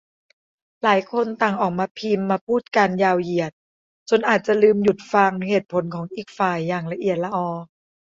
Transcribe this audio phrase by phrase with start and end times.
[0.83, 3.51] หลายคนต่างออกมาพิมพ์มาพูดกันยาวเหยียด
[4.09, 7.49] จนอาจจะลืมหยุดฟังเหตุผลของอีกฝ่ายอย่างละเอียดลออ